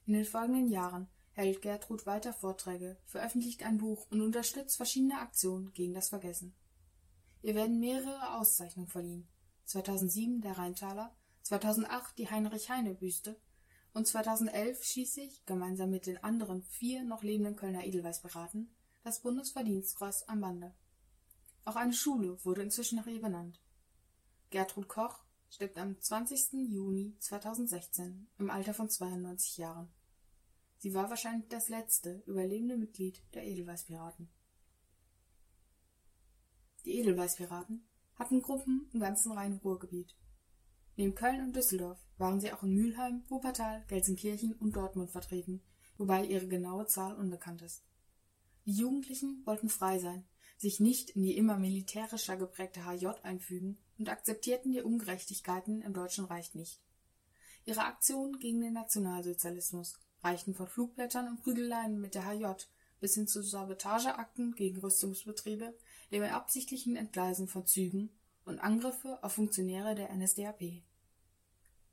In 0.06 0.14
den 0.14 0.26
folgenden 0.26 0.68
Jahren 0.68 1.08
hält 1.36 1.62
Gertrud 1.62 2.06
weiter 2.06 2.34
Vorträge, 2.34 2.98
veröffentlicht 3.06 3.64
ein 3.64 3.78
Buch 3.78 4.08
und 4.10 4.22
unterstützt 4.22 4.78
verschiedene 4.78 5.20
Aktionen 5.20 5.74
gegen 5.74 5.94
das 5.94 6.10
Vergessen. 6.10 6.56
Ihr 7.42 7.56
werden 7.56 7.80
mehrere 7.80 8.38
Auszeichnungen 8.38 8.88
verliehen. 8.88 9.28
2007 9.66 10.42
der 10.42 10.58
Rheintaler, 10.58 11.14
2008 11.44 12.18
die 12.18 12.30
Heinrich-Heine-Büste 12.30 13.40
und 13.94 14.08
2011 14.08 14.84
schließlich, 14.84 15.46
gemeinsam 15.46 15.90
mit 15.90 16.06
den 16.06 16.24
anderen 16.24 16.64
vier 16.64 17.04
noch 17.04 17.22
lebenden 17.22 17.56
Kölner 17.56 17.86
Edelweißpiraten, 17.86 18.74
das 19.04 19.22
Bundesverdienstkreuz 19.22 20.24
am 20.28 20.42
Bande. 20.42 20.74
Auch 21.66 21.76
eine 21.76 21.94
Schule 21.94 22.44
wurde 22.46 22.64
inzwischen 22.64 22.96
nach 22.98 23.08
ihr 23.08 23.22
benannt. 23.22 23.62
Gertrud 24.52 24.88
Koch 24.88 25.20
stirbt 25.50 25.78
am 25.78 26.00
20. 26.00 26.54
Juni 26.70 27.16
2016 27.20 28.28
im 28.38 28.50
Alter 28.50 28.74
von 28.74 28.90
92 28.90 29.58
Jahren. 29.58 29.92
Sie 30.78 30.94
war 30.94 31.10
wahrscheinlich 31.10 31.48
das 31.50 31.70
letzte 31.70 32.24
überlebende 32.26 32.78
Mitglied 32.78 33.22
der 33.34 33.44
Edelweißpiraten. 33.44 34.30
Die 36.86 37.00
Edelweißpiraten 37.00 37.88
hatten 38.16 38.42
Gruppen 38.42 38.90
im 38.94 39.00
ganzen 39.00 39.32
Rhein-Ruhr-Gebiet. 39.32 40.16
Neben 40.98 41.16
Köln 41.16 41.42
und 41.42 41.56
Düsseldorf 41.56 42.00
waren 42.18 42.40
sie 42.40 42.54
auch 42.54 42.64
in 42.64 42.74
Mülheim, 42.74 43.24
Wuppertal, 43.28 43.84
Gelsenkirchen 43.88 44.54
und 44.54 44.76
Dortmund 44.76 45.12
vertreten, 45.12 45.62
wobei 45.98 46.26
ihre 46.26 46.48
genaue 46.48 46.86
Zahl 46.86 47.16
unbekannt 47.16 47.62
ist. 47.62 47.84
Die 48.66 48.72
Jugendlichen 48.72 49.42
wollten 49.46 49.70
frei 49.70 50.00
sein, 50.00 50.26
sich 50.58 50.80
nicht 50.80 51.12
in 51.12 51.24
die 51.24 51.38
immer 51.38 51.58
militärischer 51.58 52.38
geprägte 52.38 52.86
HJ 52.86 53.08
einfügen 53.24 53.78
und 53.98 54.10
akzeptierten 54.10 54.72
die 54.72 54.82
Ungerechtigkeiten 54.82 55.82
im 55.82 55.94
Deutschen 55.94 56.26
Reich 56.26 56.56
nicht. 56.56 56.82
Ihre 57.66 57.86
Aktionen 57.86 58.40
gegen 58.40 58.62
den 58.62 58.74
Nationalsozialismus 58.74 60.00
reichten 60.24 60.54
von 60.54 60.68
Flugblättern 60.68 61.28
und 61.28 61.42
Prügeleien 61.42 62.00
mit 62.00 62.16
der 62.16 62.26
HJ 62.26 62.46
bis 63.00 63.16
hin 63.16 63.28
zu 63.28 63.44
Sabotageakten 63.44 64.56
gegen 64.56 64.80
Rüstungsbetriebe, 64.80 65.78
dem 66.12 66.24
absichtlichen 66.24 66.96
Entgleisen 66.96 67.48
von 67.48 67.66
Zügen 67.66 68.10
und 68.46 68.60
Angriffe 68.60 69.20
auf 69.24 69.34
Funktionäre 69.34 69.96
der 69.96 70.14
NSDAP. 70.16 70.84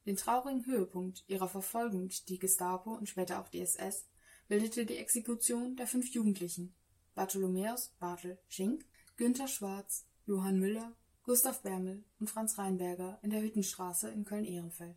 Den 0.07 0.17
traurigen 0.17 0.67
Höhepunkt 0.67 1.25
ihrer 1.29 1.49
Verfolgung 1.49 2.09
durch 2.09 2.25
die 2.25 2.39
Gestapo 2.39 2.93
und 2.95 3.09
später 3.09 3.41
auch 3.41 3.49
die 3.49 3.61
SS 3.61 4.07
bildete 4.49 4.85
die 4.85 4.97
Exekution 4.97 5.77
der 5.77 5.87
fünf 5.87 6.09
Jugendlichen 6.09 6.75
Bartholomäus 7.15 7.91
Bartel 7.99 8.39
Schink, 8.49 8.85
Günther 9.17 9.49
Schwarz, 9.49 10.07
Johann 10.27 10.59
Müller, 10.59 10.97
Gustav 11.25 11.63
Bärmel 11.63 12.05
und 12.19 12.31
Franz 12.31 12.59
Reinberger 12.59 13.19
in 13.23 13.31
der 13.31 13.43
Hüttenstraße 13.43 14.11
in 14.11 14.25
Köln-Ehrenfeld. 14.25 14.97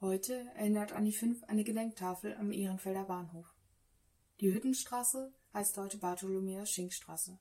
Heute 0.00 0.46
erinnert 0.54 0.92
an 0.92 1.04
die 1.04 1.12
fünf 1.12 1.42
eine 1.48 1.64
Gedenktafel 1.64 2.36
am 2.36 2.52
Ehrenfelder 2.52 3.02
Bahnhof. 3.02 3.52
Die 4.38 4.54
Hüttenstraße 4.54 5.32
heißt 5.52 5.76
heute 5.76 5.98
Bartholomäus-Schinck-Straße. 5.98 7.36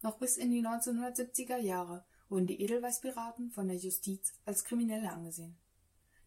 Noch 0.00 0.16
bis 0.16 0.38
in 0.38 0.50
die 0.50 0.62
1970er 0.62 1.58
Jahre 1.58 2.06
wurden 2.30 2.46
die 2.46 2.58
Edelweißpiraten 2.62 3.50
von 3.50 3.68
der 3.68 3.76
Justiz 3.76 4.32
als 4.46 4.64
Kriminelle 4.64 5.12
angesehen. 5.12 5.58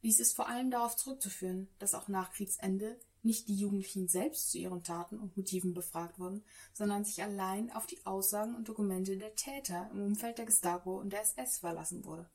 Dies 0.04 0.20
ist 0.20 0.36
vor 0.36 0.48
allem 0.48 0.70
darauf 0.70 0.96
zurückzuführen, 0.96 1.70
dass 1.80 1.96
auch 1.96 2.08
nach 2.08 2.32
Kriegsende 2.32 3.00
nicht 3.24 3.48
die 3.48 3.56
Jugendlichen 3.56 4.08
selbst 4.08 4.52
zu 4.52 4.60
ihren 4.60 4.84
Taten 4.84 5.18
und 5.18 5.36
Motiven 5.36 5.74
befragt 5.74 6.20
wurden, 6.20 6.44
sondern 6.74 7.04
sich 7.04 7.24
allein 7.24 7.72
auf 7.72 7.88
die 7.88 8.06
Aussagen 8.06 8.54
und 8.54 8.70
Dokumente 8.70 9.18
der 9.18 9.34
Täter 9.34 9.90
im 9.92 10.04
Umfeld 10.04 10.38
der 10.38 10.46
Gestapo 10.46 11.00
und 11.00 11.14
der 11.14 11.22
SS 11.22 11.58
verlassen 11.58 12.06
wurde. 12.06 12.30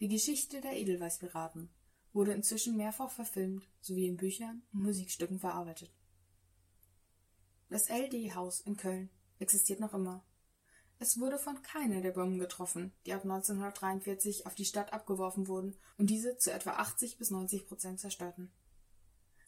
Die 0.00 0.08
Geschichte 0.08 0.60
der 0.60 0.76
Edelweißpiraten 0.76 1.70
wurde 2.12 2.32
inzwischen 2.32 2.76
mehrfach 2.76 3.10
verfilmt 3.10 3.68
sowie 3.80 4.06
in 4.06 4.16
Büchern 4.16 4.62
und 4.72 4.82
Musikstücken 4.82 5.38
verarbeitet. 5.38 5.92
Das 7.68 7.88
LD-Haus 7.88 8.60
in 8.60 8.76
Köln 8.76 9.10
existiert 9.38 9.80
noch 9.80 9.94
immer 9.94 10.24
es 10.98 11.20
wurde 11.20 11.38
von 11.38 11.60
keiner 11.62 12.00
der 12.00 12.12
Bomben 12.12 12.38
getroffen, 12.38 12.92
die 13.04 13.12
ab 13.12 13.22
1943 13.22 14.46
auf 14.46 14.54
die 14.54 14.64
Stadt 14.64 14.92
abgeworfen 14.92 15.46
wurden 15.46 15.76
und 15.98 16.08
diese 16.08 16.38
zu 16.38 16.50
etwa 16.50 16.70
80 16.72 17.18
bis 17.18 17.30
90 17.30 17.66
Prozent 17.66 18.00
zerstörten. 18.00 18.50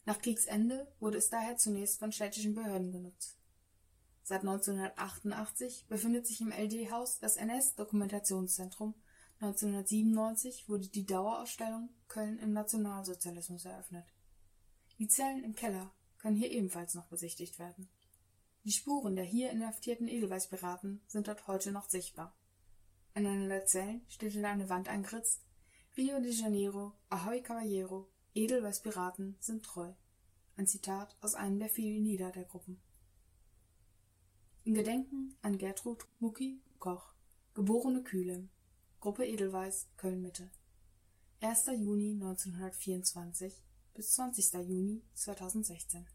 Nach 0.05 0.19
Kriegsende 0.19 0.91
wurde 0.99 1.17
es 1.17 1.29
daher 1.29 1.57
zunächst 1.57 1.99
von 1.99 2.11
städtischen 2.11 2.53
Behörden 2.53 2.91
genutzt. 2.91 3.37
Seit 4.23 4.41
1988 4.41 5.87
befindet 5.87 6.27
sich 6.27 6.39
im 6.41 6.51
LD-Haus 6.51 7.17
das 7.19 7.35
NS-Dokumentationszentrum. 7.35 8.93
1997 9.41 10.67
wurde 10.67 10.87
die 10.87 11.05
Dauerausstellung 11.05 11.89
Köln 12.07 12.39
im 12.39 12.53
Nationalsozialismus 12.53 13.65
eröffnet. 13.65 14.05
Die 14.97 15.07
Zellen 15.07 15.43
im 15.43 15.55
Keller 15.55 15.91
können 16.17 16.35
hier 16.35 16.51
ebenfalls 16.51 16.93
noch 16.93 17.05
besichtigt 17.05 17.57
werden 17.59 17.89
die 18.65 18.71
Spuren 18.71 19.15
der 19.15 19.25
hier 19.25 19.51
inhaftierten 19.51 20.07
Edelweißpiraten 20.07 21.01
sind 21.07 21.27
dort 21.27 21.47
heute 21.47 21.71
noch 21.71 21.89
sichtbar. 21.89 22.35
An 23.13 23.25
einer 23.25 23.47
der 23.47 23.65
Zellen 23.65 24.01
steht 24.09 24.35
in 24.35 24.45
eine 24.45 24.69
Wand 24.69 24.89
eingeritzt 24.89 25.41
Rio 25.97 26.19
de 26.19 26.31
Janeiro, 26.31 26.93
Ahoy 27.09 27.41
Caballero, 27.41 28.07
Edelweißpiraten 28.35 29.37
sind 29.39 29.65
treu. 29.65 29.91
Ein 30.55 30.67
Zitat 30.67 31.17
aus 31.21 31.35
einem 31.35 31.57
der 31.57 31.69
vielen 31.69 32.03
Lieder 32.03 32.31
der 32.31 32.43
Gruppen. 32.43 32.79
In 34.65 34.75
Gedenken 34.75 35.35
an 35.41 35.57
Gertrud 35.57 36.05
Mucki 36.19 36.61
Koch, 36.77 37.13
geborene 37.55 38.03
Kühlem, 38.03 38.49
Gruppe 39.01 39.25
Edelweiß, 39.25 39.87
Köln-Mitte. 39.95 40.49
1. 41.39 41.67
Juni 41.67 42.11
1924 42.11 43.53
bis 43.93 44.11
20. 44.11 44.53
Juni 44.67 45.01
2016 45.13 46.05